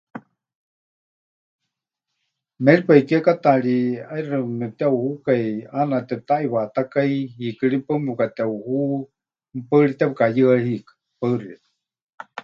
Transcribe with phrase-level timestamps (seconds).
[2.65, 3.77] Méripai kiekátaari
[4.07, 8.77] ʼaixɨ mepɨteʼuhukai, ʼaana tepɨtaʼiwatákai, hiikɨ ri paɨ mepɨkateʼuhu,
[9.55, 10.91] mɨpaɨ ri tepɨkayɨa hiikɨ.
[11.19, 12.23] Paɨ xeikɨ́a.